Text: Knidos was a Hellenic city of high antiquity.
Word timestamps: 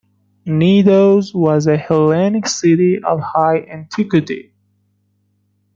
Knidos 0.47 1.31
was 1.31 1.67
a 1.67 1.77
Hellenic 1.77 2.47
city 2.47 2.97
of 3.03 3.19
high 3.19 3.59
antiquity. 3.69 4.51